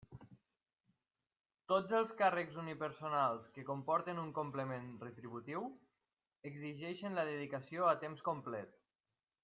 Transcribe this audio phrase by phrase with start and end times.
[1.71, 5.67] Tots els càrrecs unipersonals que comporten un complement retributiu
[6.53, 8.75] exigeixen la dedicació a temps complet.